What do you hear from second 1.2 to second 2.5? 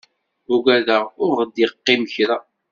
ur ɣ-d-iqqim kra.